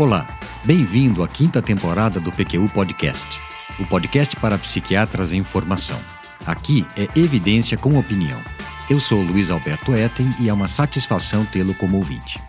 [0.00, 0.26] Olá,
[0.64, 3.38] bem-vindo à quinta temporada do PQU Podcast,
[3.78, 6.00] o podcast para psiquiatras em formação.
[6.46, 8.40] Aqui é evidência com opinião.
[8.88, 12.40] Eu sou Luiz Alberto Etten e é uma satisfação tê-lo como ouvinte.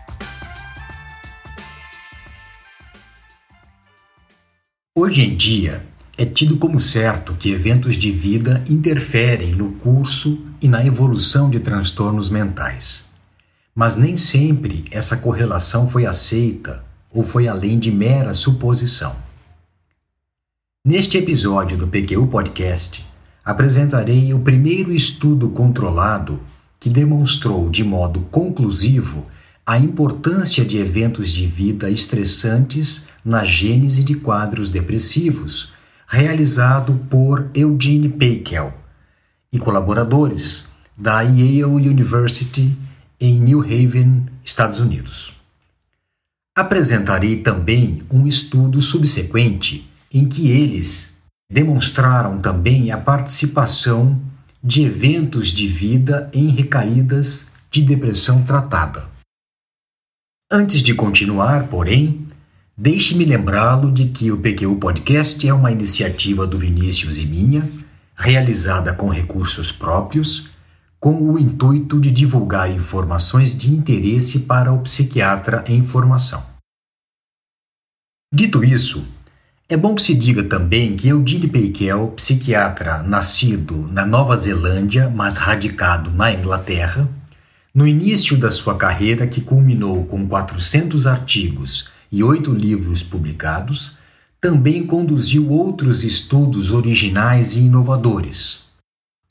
[4.96, 5.84] Hoje em dia,
[6.16, 11.60] é tido como certo que eventos de vida interferem no curso e na evolução de
[11.60, 13.04] transtornos mentais.
[13.74, 19.14] Mas nem sempre essa correlação foi aceita ou foi além de mera suposição.
[20.84, 23.06] Neste episódio do PQ Podcast,
[23.44, 26.40] apresentarei o primeiro estudo controlado
[26.80, 29.26] que demonstrou de modo conclusivo
[29.64, 35.72] a importância de eventos de vida estressantes na gênese de quadros depressivos,
[36.08, 38.74] realizado por Eugene Peikel
[39.52, 42.76] e colaboradores da Yale University
[43.20, 45.41] em New Haven, Estados Unidos.
[46.54, 51.18] Apresentarei também um estudo subsequente em que eles
[51.50, 54.20] demonstraram também a participação
[54.62, 59.08] de eventos de vida em recaídas de depressão tratada.
[60.50, 62.26] Antes de continuar, porém,
[62.76, 67.66] deixe-me lembrá-lo de que o PQ Podcast é uma iniciativa do Vinícius e minha,
[68.14, 70.51] realizada com recursos próprios
[71.02, 76.40] com o intuito de divulgar informações de interesse para o psiquiatra em formação.
[78.32, 79.04] Dito isso,
[79.68, 85.36] é bom que se diga também que Eudine Peikel, psiquiatra nascido na Nova Zelândia, mas
[85.38, 87.08] radicado na Inglaterra,
[87.74, 93.96] no início da sua carreira, que culminou com 400 artigos e oito livros publicados,
[94.40, 98.70] também conduziu outros estudos originais e inovadores,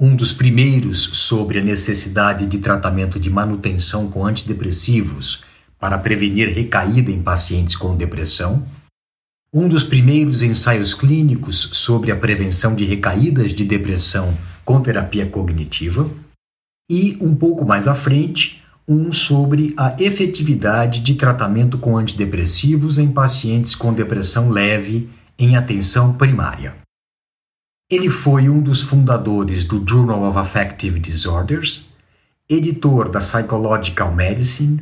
[0.02, 5.44] um dos primeiros sobre a necessidade de tratamento de manutenção com antidepressivos
[5.80, 8.66] para prevenir recaída em pacientes com depressão,
[9.54, 16.10] um dos primeiros ensaios clínicos sobre a prevenção de recaídas de depressão com terapia cognitiva,
[16.90, 23.12] e um pouco mais à frente, um sobre a efetividade de tratamento com antidepressivos em
[23.12, 26.81] pacientes com depressão leve em atenção primária.
[27.92, 31.90] Ele foi um dos fundadores do Journal of Affective Disorders,
[32.50, 34.82] editor da Psychological Medicine,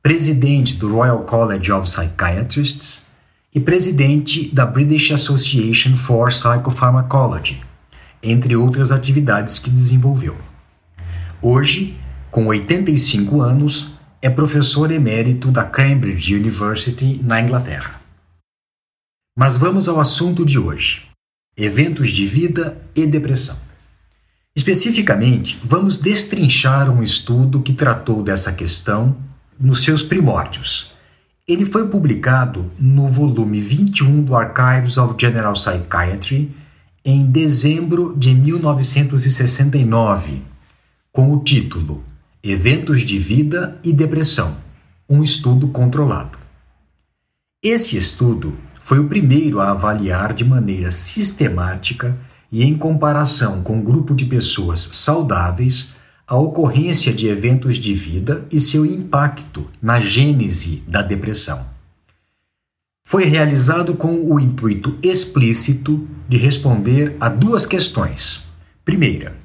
[0.00, 3.08] presidente do Royal College of Psychiatrists
[3.52, 7.60] e presidente da British Association for Psychopharmacology,
[8.22, 10.36] entre outras atividades que desenvolveu.
[11.42, 11.98] Hoje,
[12.30, 13.90] com 85 anos,
[14.22, 18.00] é professor emérito da Cambridge University, na Inglaterra.
[19.36, 21.06] Mas vamos ao assunto de hoje
[21.56, 23.56] eventos de vida e depressão.
[24.54, 29.16] Especificamente, vamos destrinchar um estudo que tratou dessa questão
[29.58, 30.92] nos seus primórdios.
[31.46, 36.50] Ele foi publicado no volume 21 do Archives of General Psychiatry
[37.04, 40.42] em dezembro de 1969,
[41.12, 42.02] com o título
[42.42, 44.66] Eventos de Vida e Depressão
[45.08, 46.36] um estudo controlado.
[47.62, 52.16] Esse estudo foi o primeiro a avaliar de maneira sistemática
[52.52, 55.92] e em comparação com um grupo de pessoas saudáveis
[56.24, 61.66] a ocorrência de eventos de vida e seu impacto na gênese da depressão.
[63.04, 68.44] Foi realizado com o intuito explícito de responder a duas questões.
[68.84, 69.36] Primeira,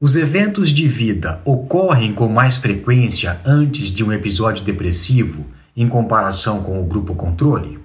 [0.00, 5.44] os eventos de vida ocorrem com mais frequência antes de um episódio depressivo
[5.76, 7.79] em comparação com o grupo controle?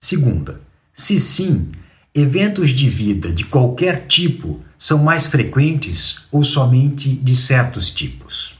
[0.00, 0.60] Segunda,
[0.94, 1.72] se sim,
[2.14, 8.54] eventos de vida de qualquer tipo são mais frequentes ou somente de certos tipos.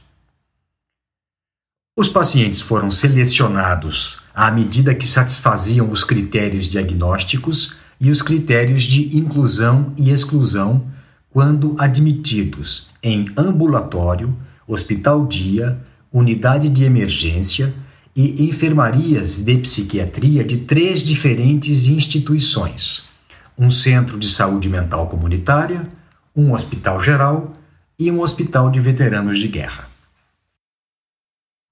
[1.97, 9.17] Os pacientes foram selecionados à medida que satisfaziam os critérios diagnósticos e os critérios de
[9.17, 10.85] inclusão e exclusão
[11.31, 14.37] quando admitidos em ambulatório,
[14.67, 15.79] hospital-dia,
[16.11, 17.73] unidade de emergência
[18.17, 23.07] e enfermarias de psiquiatria de três diferentes instituições:
[23.55, 25.87] um centro de saúde mental comunitária,
[26.35, 27.53] um hospital geral
[27.97, 29.87] e um hospital de veteranos de guerra.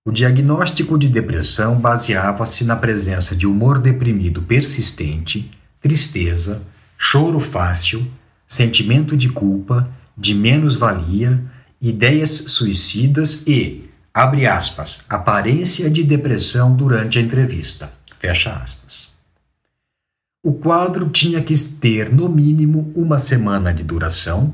[0.07, 5.49] O diagnóstico de depressão baseava-se na presença de humor deprimido persistente,
[5.81, 6.61] tristeza,
[6.95, 8.05] choro fácil,
[8.47, 11.43] sentimento de culpa, de menos-valia,
[11.81, 13.84] ideias suicidas e,
[14.15, 19.09] abre aspas, aparência de depressão durante a entrevista, fecha aspas.
[20.41, 24.53] O quadro tinha que ter no mínimo uma semana de duração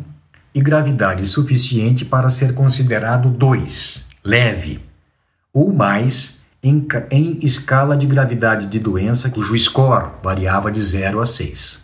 [0.56, 4.80] e gravidade suficiente para ser considerado 2, leve,
[5.54, 11.26] ou mais, em, em escala de gravidade de doença cujo score variava de 0 a
[11.26, 11.81] 6.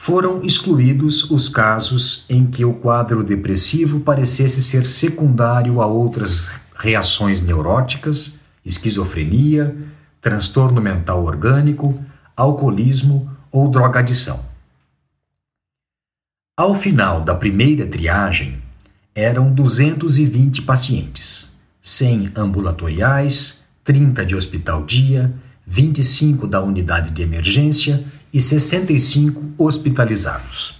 [0.00, 7.42] Foram excluídos os casos em que o quadro depressivo parecesse ser secundário a outras reações
[7.42, 9.76] neuróticas, esquizofrenia,
[10.22, 12.00] transtorno mental orgânico,
[12.36, 14.40] alcoolismo ou drogadição.
[16.56, 18.62] Ao final da primeira triagem,
[19.14, 25.34] eram 220 pacientes, 100 ambulatoriais, 30 de hospital dia,
[25.66, 30.78] 25 da unidade de emergência e 65 hospitalizados.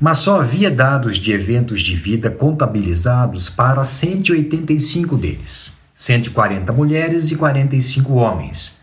[0.00, 7.36] Mas só havia dados de eventos de vida contabilizados para 185 deles, 140 mulheres e
[7.36, 8.78] 45 homens.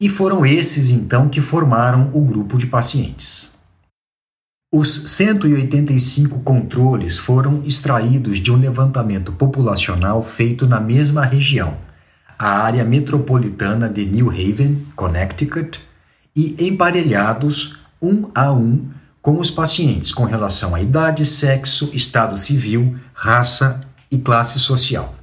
[0.00, 3.50] E foram esses então que formaram o grupo de pacientes.
[4.70, 11.78] Os 185 controles foram extraídos de um levantamento populacional feito na mesma região,
[12.38, 15.80] a área metropolitana de New Haven, Connecticut,
[16.36, 18.90] e emparelhados um a um
[19.22, 23.80] com os pacientes com relação à idade, sexo, estado civil, raça
[24.10, 25.14] e classe social.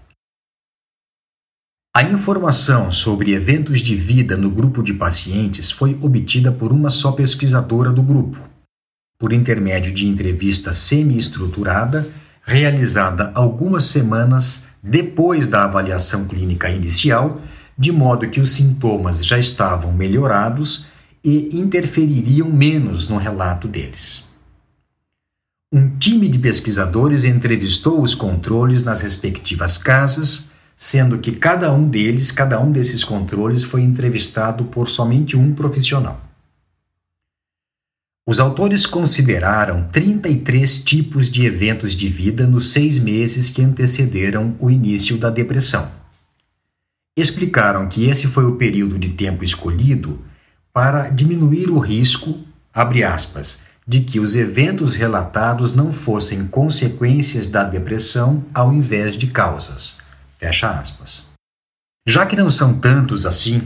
[1.96, 7.12] A informação sobre eventos de vida no grupo de pacientes foi obtida por uma só
[7.12, 8.40] pesquisadora do grupo,
[9.20, 12.12] por intermédio de entrevista semi-estruturada
[12.46, 17.42] realizada algumas semanas depois da avaliação clínica inicial,
[17.78, 20.88] de modo que os sintomas já estavam melhorados
[21.24, 24.24] e interfeririam menos no relato deles.
[25.72, 32.32] Um time de pesquisadores entrevistou os controles nas respectivas casas, sendo que cada um deles,
[32.32, 36.22] cada um desses controles foi entrevistado por somente um profissional.
[38.26, 44.70] Os autores consideraram 33 tipos de eventos de vida nos seis meses que antecederam o
[44.70, 45.92] início da depressão.
[47.18, 50.20] Explicaram que esse foi o período de tempo escolhido
[50.74, 52.40] para diminuir o risco,
[52.74, 59.28] abre aspas, de que os eventos relatados não fossem consequências da depressão ao invés de
[59.28, 59.98] causas.
[60.38, 61.26] Fecha aspas.
[62.08, 63.62] Já que não são tantos assim,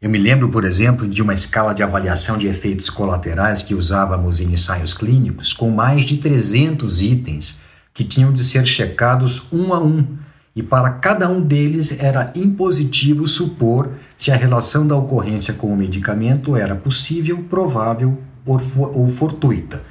[0.00, 4.40] eu me lembro, por exemplo, de uma escala de avaliação de efeitos colaterais que usávamos
[4.40, 7.60] em ensaios clínicos, com mais de 300 itens
[7.94, 10.06] que tinham de ser checados um a um,
[10.54, 15.76] e para cada um deles era impositivo supor se a relação da ocorrência com o
[15.76, 19.82] medicamento era possível, provável ou fortuita.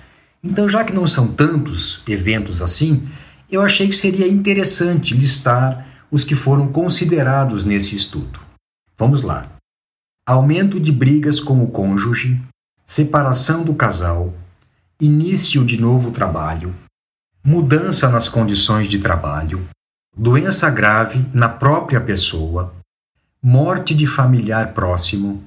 [0.43, 3.07] Então, já que não são tantos eventos assim,
[3.51, 8.39] eu achei que seria interessante listar os que foram considerados nesse estudo.
[8.97, 9.47] Vamos lá
[10.25, 12.41] aumento de brigas com o cônjuge,
[12.85, 14.33] separação do casal,
[14.99, 16.73] início de novo trabalho,
[17.43, 19.67] mudança nas condições de trabalho,
[20.15, 22.73] doença grave na própria pessoa,
[23.41, 25.41] morte de familiar próximo,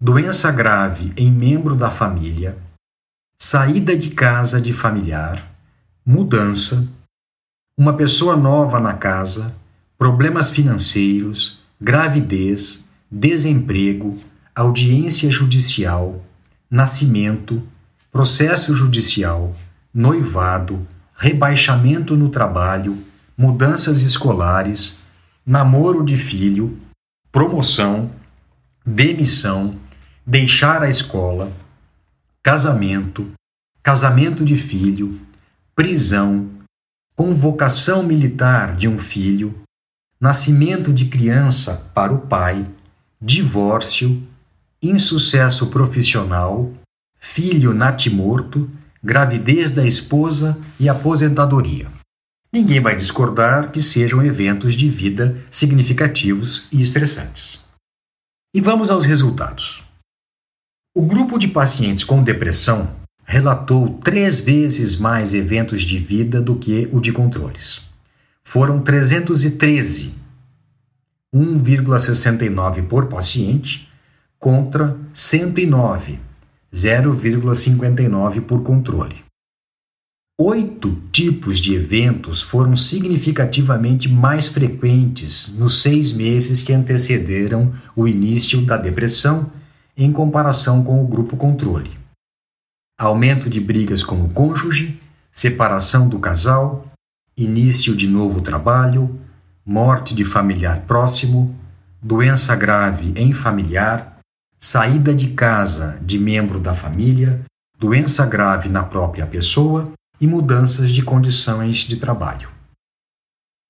[0.00, 2.58] doença grave em membro da família,
[3.38, 5.48] saída de casa de familiar,
[6.04, 6.86] mudança,
[7.78, 9.54] uma pessoa nova na casa,
[9.96, 14.18] problemas financeiros, gravidez, desemprego,
[14.54, 16.20] audiência judicial,
[16.68, 17.62] nascimento,
[18.10, 19.54] processo judicial,
[19.94, 20.84] noivado,
[21.16, 22.98] rebaixamento no trabalho,
[23.36, 24.98] mudanças escolares,
[25.44, 26.78] namoro de filho,
[27.32, 28.10] promoção,
[28.86, 29.74] demissão,
[30.24, 31.52] deixar a escola,
[32.42, 33.32] casamento,
[33.82, 35.20] casamento de filho,
[35.74, 36.48] prisão,
[37.16, 39.54] convocação militar de um filho,
[40.20, 42.66] nascimento de criança para o pai,
[43.20, 44.22] divórcio,
[44.80, 46.72] insucesso profissional,
[47.18, 48.70] filho natimorto,
[49.02, 51.88] gravidez da esposa e aposentadoria.
[52.54, 57.60] Ninguém vai discordar que sejam eventos de vida significativos e estressantes.
[58.54, 59.82] E vamos aos resultados.
[60.94, 62.94] O grupo de pacientes com depressão
[63.24, 67.82] relatou três vezes mais eventos de vida do que o de controles.
[68.44, 70.14] Foram 313
[71.34, 73.90] 1,69 por paciente,
[74.38, 76.20] contra 109,
[76.72, 79.24] 0,59 por controle.
[80.36, 88.60] Oito tipos de eventos foram significativamente mais frequentes nos seis meses que antecederam o início
[88.66, 89.52] da depressão
[89.96, 91.92] em comparação com o grupo controle.
[92.98, 95.00] Aumento de brigas com o cônjuge,
[95.30, 96.84] separação do casal,
[97.36, 99.16] início de novo trabalho,
[99.64, 101.56] morte de familiar próximo,
[102.02, 104.18] doença grave em familiar,
[104.58, 107.44] saída de casa de membro da família,
[107.78, 112.48] doença grave na própria pessoa e mudanças de condições de trabalho.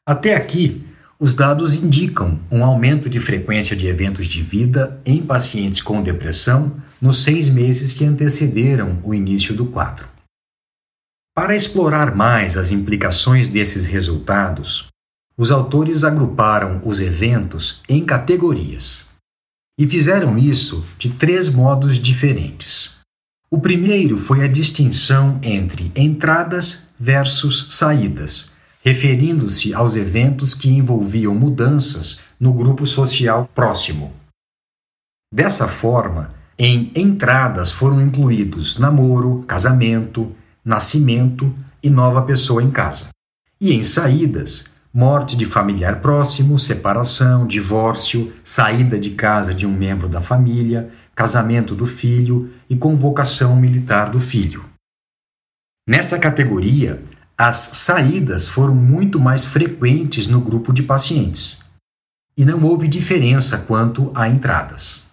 [0.07, 0.87] Até aqui,
[1.19, 6.77] os dados indicam um aumento de frequência de eventos de vida em pacientes com depressão
[7.01, 10.09] nos seis meses que antecederam o início do quadro.
[11.35, 14.87] Para explorar mais as implicações desses resultados,
[15.37, 19.05] os autores agruparam os eventos em categorias
[19.79, 22.94] e fizeram isso de três modos diferentes.
[23.55, 32.19] O primeiro foi a distinção entre entradas versus saídas, referindo-se aos eventos que envolviam mudanças
[32.41, 34.13] no grupo social próximo.
[35.33, 40.35] Dessa forma, em entradas foram incluídos namoro, casamento,
[40.65, 43.11] nascimento e nova pessoa em casa.
[43.61, 50.09] E em saídas, morte de familiar próximo, separação, divórcio, saída de casa de um membro
[50.09, 54.65] da família, casamento do filho e convocação militar do filho.
[55.89, 57.03] Nessa categoria,
[57.37, 61.63] as saídas foram muito mais frequentes no grupo de pacientes
[62.37, 65.05] e não houve diferença quanto a entradas.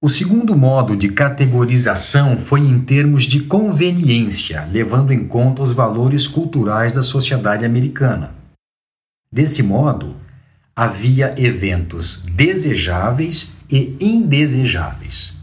[0.00, 6.28] O segundo modo de categorização foi em termos de conveniência, levando em conta os valores
[6.28, 8.32] culturais da sociedade americana.
[9.30, 10.14] Desse modo,
[10.74, 15.34] havia eventos desejáveis e indesejáveis.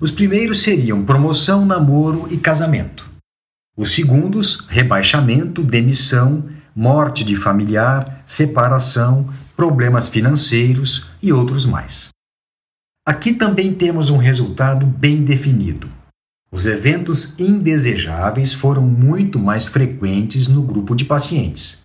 [0.00, 3.08] Os primeiros seriam promoção, namoro e casamento.
[3.76, 12.08] Os segundos, rebaixamento, demissão, morte de familiar, separação, problemas financeiros e outros mais.
[13.06, 15.88] Aqui também temos um resultado bem definido.
[16.50, 21.78] Os eventos indesejáveis foram muito mais frequentes no grupo de pacientes,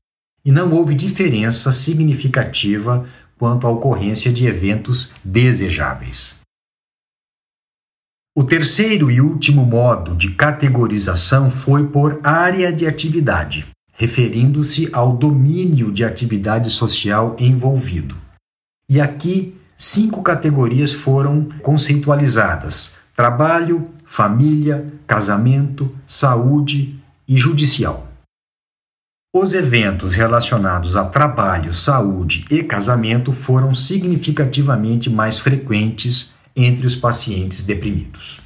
[0.46, 3.08] e não houve diferença significativa
[3.40, 6.36] quanto à ocorrência de eventos desejáveis.
[8.36, 15.92] O terceiro e último modo de categorização foi por área de atividade, referindo-se ao domínio
[15.92, 18.16] de atividade social envolvido.
[18.88, 28.09] E aqui cinco categorias foram conceitualizadas: trabalho, família, casamento, saúde e judicial.
[29.34, 37.64] Os eventos relacionados a trabalho, saúde e casamento foram significativamente mais frequentes entre os pacientes
[37.64, 38.42] deprimidos.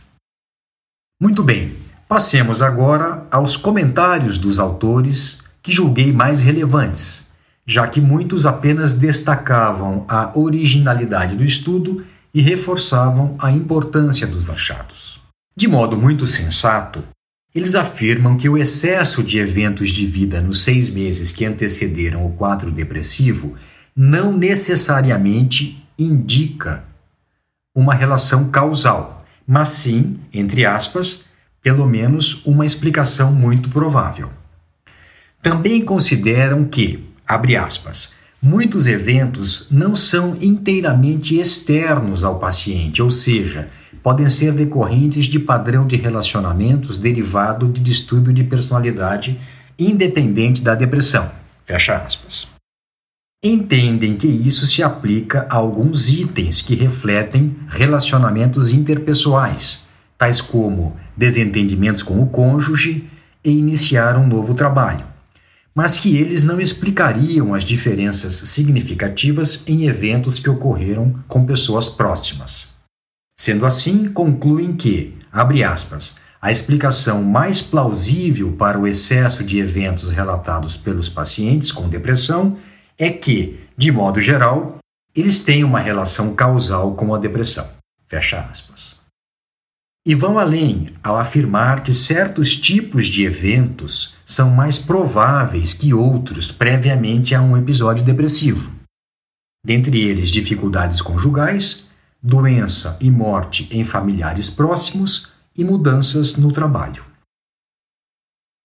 [1.21, 1.75] Muito bem,
[2.07, 7.33] passemos agora aos comentários dos autores que julguei mais relevantes
[7.65, 15.19] já que muitos apenas destacavam a originalidade do estudo e reforçavam a importância dos achados.
[15.55, 17.03] De modo muito sensato,
[17.53, 22.33] eles afirmam que o excesso de eventos de vida nos seis meses que antecederam o
[22.33, 23.55] quadro depressivo
[23.95, 26.83] não necessariamente indica
[27.75, 31.25] uma relação causal, mas sim, entre aspas,
[31.61, 34.31] pelo menos uma explicação muito provável.
[35.41, 38.11] Também consideram que, Abre aspas.
[38.41, 43.69] Muitos eventos não são inteiramente externos ao paciente, ou seja,
[44.03, 49.39] podem ser decorrentes de padrão de relacionamentos derivado de distúrbio de personalidade
[49.79, 51.31] independente da depressão.
[51.65, 52.49] Fecha aspas.
[53.41, 59.85] Entendem que isso se aplica a alguns itens que refletem relacionamentos interpessoais,
[60.17, 63.09] tais como desentendimentos com o cônjuge
[63.43, 65.13] e iniciar um novo trabalho
[65.75, 72.72] mas que eles não explicariam as diferenças significativas em eventos que ocorreram com pessoas próximas.
[73.39, 80.11] Sendo assim, concluem que, abre aspas, a explicação mais plausível para o excesso de eventos
[80.11, 82.57] relatados pelos pacientes com depressão
[82.97, 84.77] é que, de modo geral,
[85.15, 87.67] eles têm uma relação causal com a depressão.
[88.07, 88.99] Fecha aspas.
[90.05, 96.51] E vão além ao afirmar que certos tipos de eventos são mais prováveis que outros
[96.51, 98.69] previamente a um episódio depressivo.
[99.65, 101.87] Dentre eles, dificuldades conjugais,
[102.23, 107.03] doença e morte em familiares próximos e mudanças no trabalho.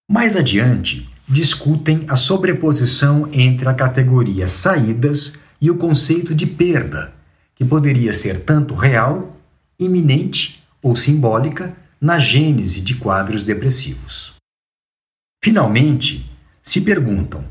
[0.09, 7.13] Mais adiante, discutem a sobreposição entre a categoria saídas e o conceito de perda,
[7.57, 9.37] que poderia ser tanto real,
[9.79, 14.35] iminente ou simbólica na gênese de quadros depressivos.
[15.43, 16.31] Finalmente,
[16.63, 17.45] se perguntam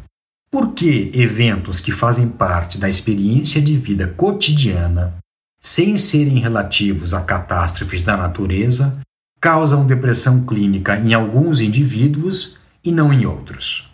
[0.50, 5.18] por que eventos que fazem parte da experiência de vida cotidiana,
[5.60, 9.00] sem serem relativos a catástrofes da natureza,
[9.40, 13.88] causam depressão clínica em alguns indivíduos e não em outros.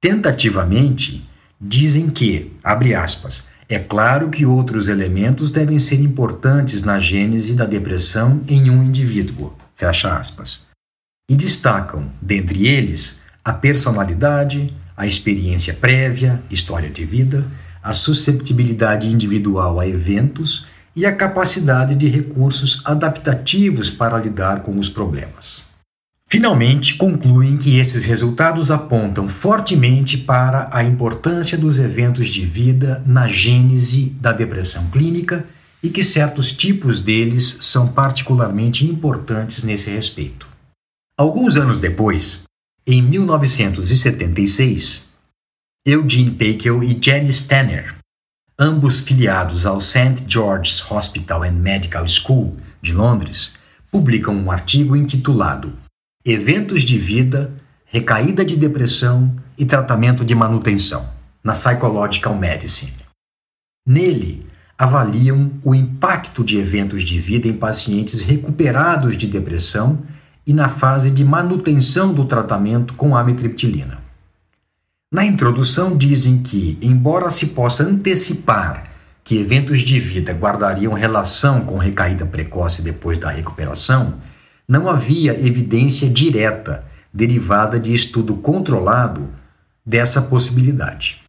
[0.00, 1.28] Tentativamente,
[1.60, 7.64] dizem que, abre aspas, é claro que outros elementos devem ser importantes na gênese da
[7.64, 10.68] depressão em um indivíduo, fecha aspas.
[11.28, 17.50] E destacam, dentre eles, a personalidade, a experiência prévia, história de vida,
[17.82, 24.88] a susceptibilidade individual a eventos e a capacidade de recursos adaptativos para lidar com os
[24.88, 25.62] problemas.
[26.28, 33.28] Finalmente, concluem que esses resultados apontam fortemente para a importância dos eventos de vida na
[33.28, 35.46] gênese da depressão clínica
[35.82, 40.48] e que certos tipos deles são particularmente importantes nesse respeito.
[41.16, 42.42] Alguns anos depois,
[42.86, 45.12] em 1976,
[45.86, 47.94] Eugene Peikel e Jenny Stanner,
[48.58, 50.24] ambos filiados ao St.
[50.28, 53.52] George's Hospital and Medical School de Londres,
[53.90, 55.72] publicam um artigo intitulado
[56.24, 57.52] Eventos de Vida,
[57.84, 61.08] Recaída de Depressão e Tratamento de Manutenção,
[61.42, 62.92] na Psychological Medicine.
[63.86, 64.46] Nele,
[64.78, 70.02] avaliam o impacto de eventos de vida em pacientes recuperados de depressão
[70.46, 74.03] e na fase de manutenção do tratamento com amitriptilina.
[75.14, 78.90] Na introdução dizem que, embora se possa antecipar
[79.22, 84.14] que eventos de vida guardariam relação com recaída precoce depois da recuperação,
[84.66, 89.28] não havia evidência direta derivada de estudo controlado
[89.86, 91.22] dessa possibilidade.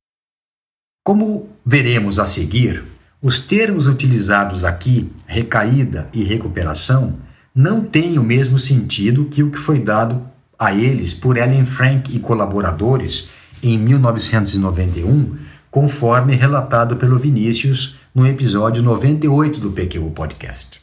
[1.03, 2.83] Como veremos a seguir,
[3.21, 7.17] os termos utilizados aqui, recaída e recuperação,
[7.53, 10.27] não têm o mesmo sentido que o que foi dado
[10.57, 13.29] a eles por Ellen Frank e colaboradores
[13.69, 15.37] em 1991,
[15.71, 20.81] conforme relatado pelo Vinícius no episódio 98 do PQ Podcast.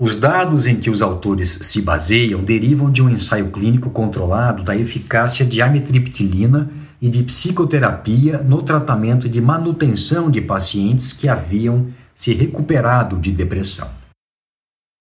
[0.00, 4.76] Os dados em que os autores se baseiam derivam de um ensaio clínico controlado da
[4.76, 12.32] eficácia de amitriptilina e de psicoterapia no tratamento de manutenção de pacientes que haviam se
[12.32, 13.88] recuperado de depressão.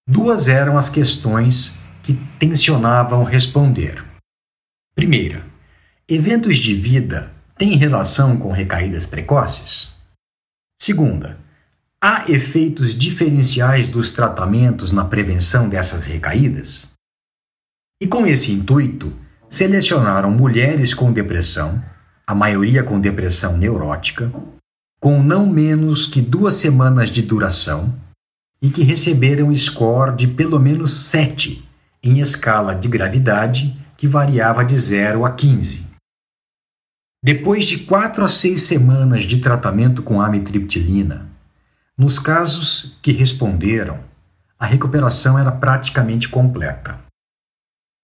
[0.08, 4.04] Duas eram as questões que tensionavam responder.
[4.96, 5.46] Primeira,
[6.10, 9.96] eventos de vida têm relação com recaídas precoces?
[10.82, 11.38] Segunda,
[12.00, 16.88] Há efeitos diferenciais dos tratamentos na prevenção dessas recaídas?
[18.00, 19.12] E com esse intuito,
[19.50, 21.84] selecionaram mulheres com depressão,
[22.28, 24.32] a maioria com depressão neurótica,
[25.00, 27.96] com não menos que duas semanas de duração
[28.62, 31.68] e que receberam score de pelo menos 7
[32.04, 35.87] em escala de gravidade que variava de 0 a 15.
[37.24, 41.28] Depois de 4 a 6 semanas de tratamento com amitriptilina,
[41.98, 44.00] nos casos que responderam,
[44.60, 47.00] a recuperação era praticamente completa.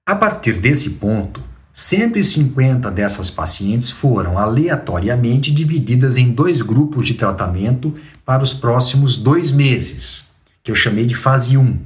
[0.07, 7.93] A partir desse ponto, 150 dessas pacientes foram aleatoriamente divididas em dois grupos de tratamento
[8.25, 10.27] para os próximos dois meses,
[10.63, 11.79] que eu chamei de fase 1,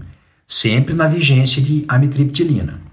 [0.48, 2.87] sempre na vigência de amitriptilina.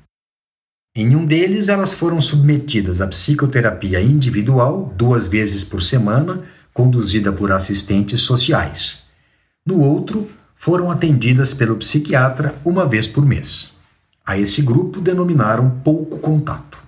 [0.96, 7.50] Em um deles, elas foram submetidas à psicoterapia individual, duas vezes por semana, conduzida por
[7.50, 9.02] assistentes sociais.
[9.66, 13.74] No outro, foram atendidas pelo psiquiatra uma vez por mês.
[14.24, 16.80] A esse grupo denominaram pouco contato.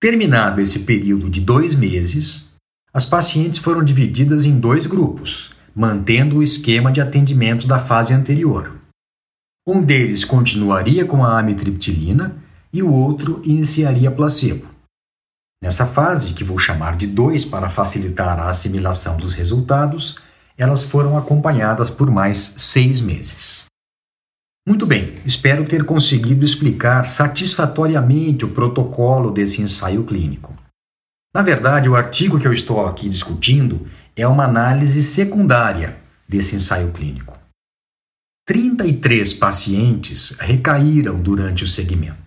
[0.00, 2.50] Terminado esse período de dois meses,
[2.90, 8.74] as pacientes foram divididas em dois grupos, mantendo o esquema de atendimento da fase anterior.
[9.66, 14.66] Um deles continuaria com a amitriptilina e o outro iniciaria placebo.
[15.62, 20.18] Nessa fase, que vou chamar de 2 para facilitar a assimilação dos resultados,
[20.56, 23.64] elas foram acompanhadas por mais seis meses.
[24.66, 30.52] Muito bem, espero ter conseguido explicar satisfatoriamente o protocolo desse ensaio clínico.
[31.32, 35.98] Na verdade, o artigo que eu estou aqui discutindo é uma análise secundária
[36.28, 37.38] desse ensaio clínico.
[38.46, 42.25] 33 pacientes recaíram durante o segmento.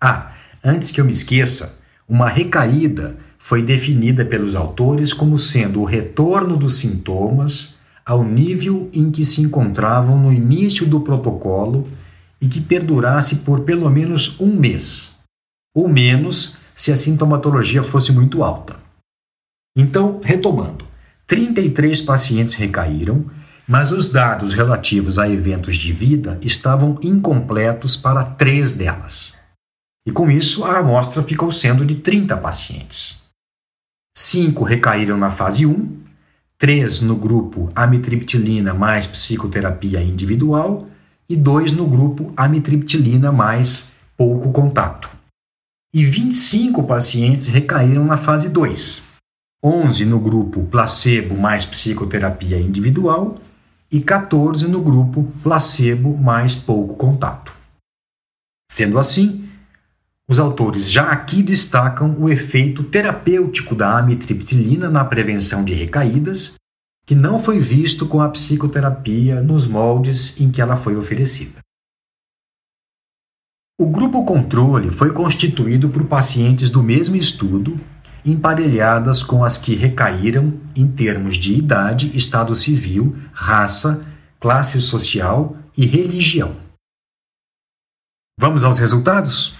[0.00, 0.32] Ah,
[0.62, 6.56] antes que eu me esqueça, uma recaída foi definida pelos autores como sendo o retorno
[6.56, 11.88] dos sintomas ao nível em que se encontravam no início do protocolo
[12.40, 15.16] e que perdurasse por pelo menos um mês,
[15.74, 18.76] ou menos se a sintomatologia fosse muito alta.
[19.76, 20.84] Então, retomando,
[21.26, 23.26] 33 pacientes recaíram,
[23.66, 29.34] mas os dados relativos a eventos de vida estavam incompletos para três delas.
[30.06, 33.22] E com isso, a amostra ficou sendo de 30 pacientes.
[34.16, 35.98] Cinco recaíram na fase 1,
[36.56, 40.88] três no grupo amitriptilina mais psicoterapia individual
[41.28, 45.10] e dois no grupo amitriptilina mais pouco contato.
[45.92, 49.02] E 25 pacientes recaíram na fase 2,
[49.62, 53.36] 11 no grupo placebo mais psicoterapia individual
[53.90, 57.52] e 14 no grupo placebo mais pouco contato.
[58.70, 59.48] Sendo assim,
[60.28, 66.54] Os autores já aqui destacam o efeito terapêutico da amitriptilina na prevenção de recaídas,
[67.06, 71.60] que não foi visto com a psicoterapia nos moldes em que ela foi oferecida.
[73.78, 77.78] O grupo controle foi constituído por pacientes do mesmo estudo,
[78.24, 84.04] emparelhadas com as que recaíram em termos de idade, estado civil, raça,
[84.40, 86.56] classe social e religião.
[88.40, 89.54] Vamos aos resultados?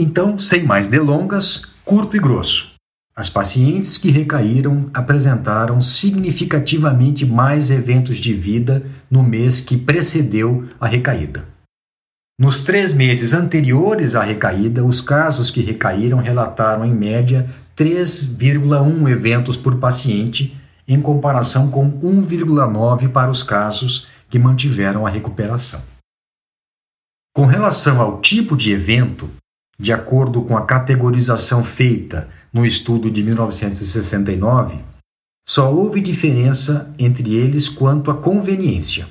[0.00, 2.72] Então, sem mais delongas, curto e grosso.
[3.16, 10.86] As pacientes que recaíram apresentaram significativamente mais eventos de vida no mês que precedeu a
[10.86, 11.44] recaída.
[12.38, 19.56] Nos três meses anteriores à recaída, os casos que recaíram relataram em média 3,1 eventos
[19.56, 20.56] por paciente,
[20.86, 25.82] em comparação com 1,9 para os casos que mantiveram a recuperação.
[27.34, 29.28] Com relação ao tipo de evento,
[29.80, 34.78] de acordo com a categorização feita no estudo de 1969,
[35.48, 39.08] só houve diferença entre eles quanto à conveniência.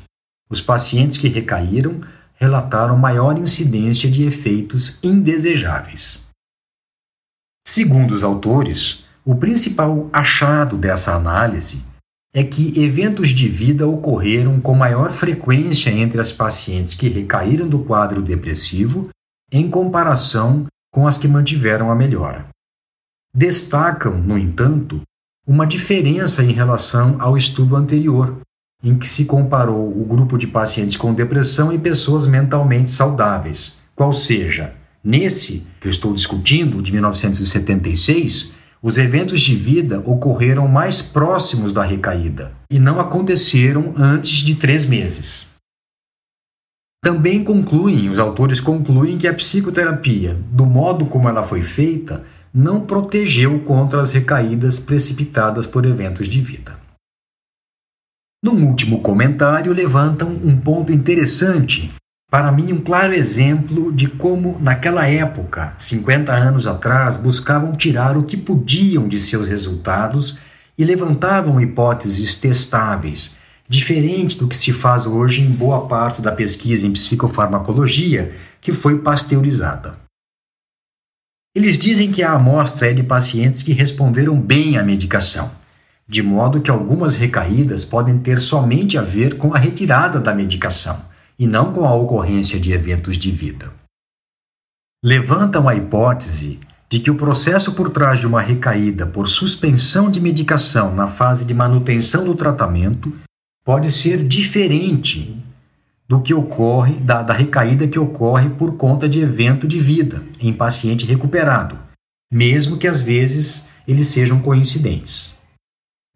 [0.50, 2.02] Os pacientes que recaíram
[2.36, 6.20] relataram maior incidência de efeitos indesejáveis.
[7.68, 11.82] Segundo os autores, o principal achado dessa análise
[12.34, 17.80] é que eventos de vida ocorreram com maior frequência entre as pacientes que recaíram do
[17.80, 19.10] quadro depressivo
[19.52, 22.48] em comparação com as que mantiveram a melhora.
[23.34, 25.02] Destacam, no entanto,
[25.48, 28.40] uma diferença em relação ao estudo anterior,
[28.84, 34.12] em que se comparou o grupo de pacientes com depressão e pessoas mentalmente saudáveis, qual
[34.14, 41.74] seja, nesse que eu estou discutindo, de 1976, os eventos de vida ocorreram mais próximos
[41.74, 45.48] da recaída e não aconteceram antes de três meses.
[47.08, 52.82] Também concluem, os autores concluem que a psicoterapia, do modo como ela foi feita, não
[52.82, 56.78] protegeu contra as recaídas precipitadas por eventos de vida.
[58.44, 61.90] Num último comentário, levantam um ponto interessante,
[62.30, 68.24] para mim, um claro exemplo de como, naquela época, 50 anos atrás, buscavam tirar o
[68.24, 70.40] que podiam de seus resultados
[70.78, 73.38] e levantavam hipóteses testáveis
[73.68, 79.00] diferente do que se faz hoje em boa parte da pesquisa em psicofarmacologia, que foi
[79.00, 79.98] pasteurizada.
[81.56, 85.52] Eles dizem que a amostra é de pacientes que responderam bem à medicação,
[86.08, 91.04] de modo que algumas recaídas podem ter somente a ver com a retirada da medicação
[91.38, 93.74] e não com a ocorrência de eventos de vida.
[95.04, 100.22] Levantam a hipótese de que o processo por trás de uma recaída por suspensão de
[100.22, 103.12] medicação na fase de manutenção do tratamento
[103.68, 105.36] pode ser diferente
[106.08, 110.54] do que ocorre, da, da recaída que ocorre por conta de evento de vida em
[110.54, 111.78] paciente recuperado,
[112.32, 115.36] mesmo que às vezes eles sejam coincidentes.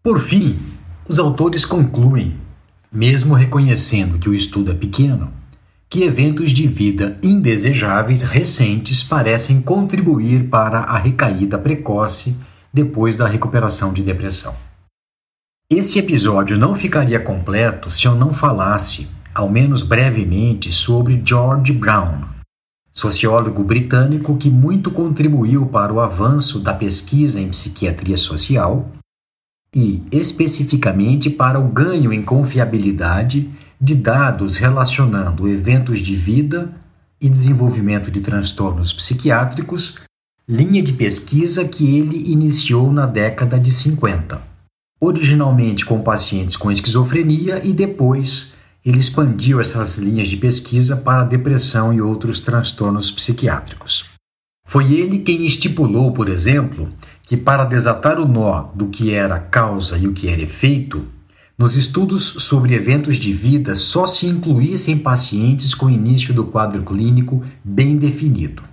[0.02, 0.60] Por fim,
[1.06, 2.38] os autores concluem,
[2.90, 5.30] mesmo reconhecendo que o estudo é pequeno,
[5.90, 12.34] que eventos de vida indesejáveis recentes parecem contribuir para a recaída precoce
[12.74, 14.56] depois da recuperação de depressão.
[15.74, 22.26] Este episódio não ficaria completo se eu não falasse, ao menos brevemente, sobre George Brown,
[22.92, 28.92] sociólogo britânico que muito contribuiu para o avanço da pesquisa em psiquiatria social
[29.74, 36.70] e, especificamente, para o ganho em confiabilidade de dados relacionando eventos de vida
[37.22, 39.96] e desenvolvimento de transtornos psiquiátricos,
[40.46, 44.51] linha de pesquisa que ele iniciou na década de 50
[45.02, 48.54] originalmente com pacientes com esquizofrenia e depois
[48.86, 54.06] ele expandiu essas linhas de pesquisa para depressão e outros transtornos psiquiátricos.
[54.66, 56.88] Foi ele quem estipulou, por exemplo,
[57.24, 61.06] que para desatar o nó do que era causa e o que era efeito,
[61.58, 67.44] nos estudos sobre eventos de vida só se incluíssem pacientes com início do quadro clínico
[67.64, 68.64] bem definido.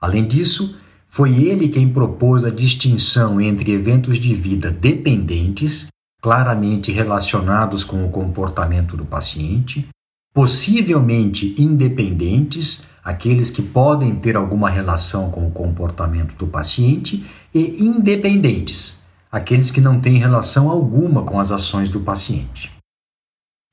[0.00, 0.76] Além disso,
[1.08, 5.88] foi ele quem propôs a distinção entre eventos de vida dependentes,
[6.20, 9.88] claramente relacionados com o comportamento do paciente,
[10.34, 19.02] possivelmente independentes, aqueles que podem ter alguma relação com o comportamento do paciente, e independentes,
[19.32, 22.70] aqueles que não têm relação alguma com as ações do paciente.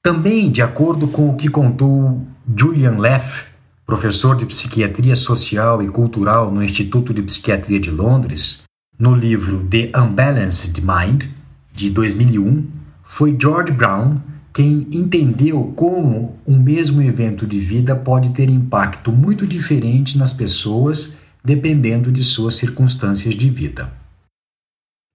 [0.04, 2.22] Também, de acordo com o que contou
[2.56, 3.55] Julian Leff
[3.86, 8.64] professor de psiquiatria social e cultural no Instituto de Psiquiatria de Londres,
[8.98, 11.26] no livro The Unbalanced Mind,
[11.72, 12.66] de 2001,
[13.04, 14.20] foi George Brown
[14.52, 21.18] quem entendeu como um mesmo evento de vida pode ter impacto muito diferente nas pessoas
[21.44, 23.92] dependendo de suas circunstâncias de vida.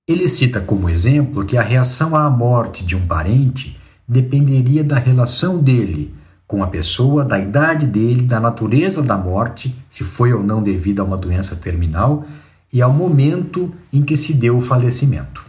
[0.07, 5.63] Ele cita como exemplo que a reação à morte de um parente dependeria da relação
[5.63, 6.15] dele
[6.51, 10.99] com a pessoa, da idade dele, da natureza da morte, se foi ou não devido
[10.99, 12.27] a uma doença terminal,
[12.73, 15.47] e ao momento em que se deu o falecimento.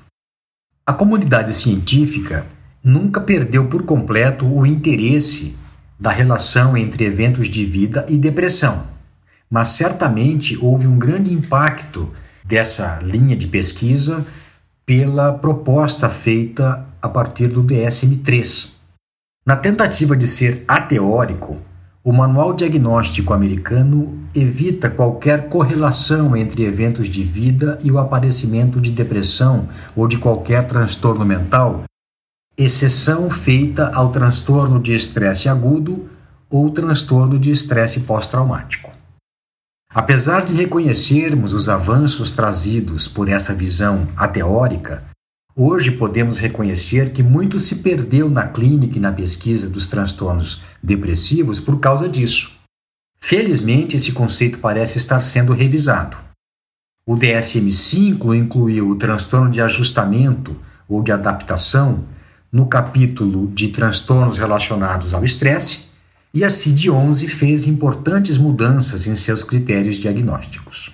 [0.85, 2.45] A comunidade científica
[2.83, 5.55] nunca perdeu por completo o interesse
[5.99, 8.83] da relação entre eventos de vida e depressão,
[9.49, 12.11] mas certamente houve um grande impacto
[12.43, 14.23] dessa linha de pesquisa
[14.85, 18.81] pela proposta feita a partir do DSM-3.
[19.43, 21.58] Na tentativa de ser ateórico,
[22.04, 28.91] o Manual Diagnóstico Americano evita qualquer correlação entre eventos de vida e o aparecimento de
[28.91, 31.86] depressão ou de qualquer transtorno mental,
[32.56, 36.08] exceção feita ao transtorno de estresse agudo
[36.47, 38.91] ou transtorno de estresse pós-traumático.
[39.91, 45.04] Apesar de reconhecermos os avanços trazidos por essa visão ateórica,
[45.55, 51.59] hoje podemos reconhecer que muito se perdeu na clínica e na pesquisa dos transtornos depressivos
[51.59, 52.55] por causa disso.
[53.19, 56.17] Felizmente, esse conceito parece estar sendo revisado.
[57.05, 60.55] O DSM-5 incluiu o transtorno de ajustamento
[60.87, 62.05] ou de adaptação
[62.51, 65.91] no capítulo de transtornos relacionados ao estresse
[66.33, 70.91] e a CID-11 fez importantes mudanças em seus critérios diagnósticos.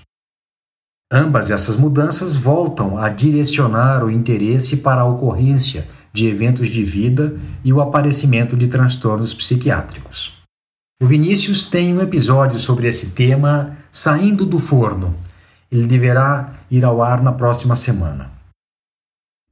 [1.12, 7.40] Ambas essas mudanças voltam a direcionar o interesse para a ocorrência de eventos de vida
[7.64, 10.34] e o aparecimento de transtornos psiquiátricos.
[11.02, 15.16] O Vinícius tem um episódio sobre esse tema saindo do forno.
[15.72, 18.32] Ele deverá ir ao ar na próxima semana.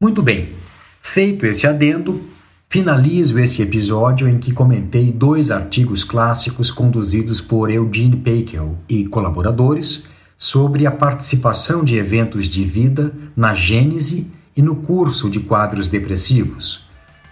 [0.02, 0.54] Muito bem,
[1.02, 2.22] feito esse adendo,
[2.68, 10.10] Finalizo esse episódio em que comentei dois artigos clássicos conduzidos por Eugene Peikel e colaboradores
[10.38, 16.86] sobre a participação de eventos de vida na gênese e no curso de quadros depressivos,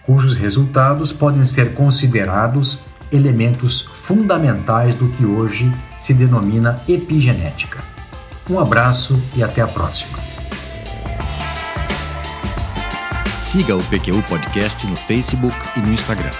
[0.04, 2.78] cujos resultados podem ser considerados
[3.12, 7.82] elementos fundamentais do que hoje se denomina epigenética.
[8.48, 10.18] Um abraço e até a próxima.
[13.38, 16.30] Siga o PQU Podcast no Facebook e no Instagram.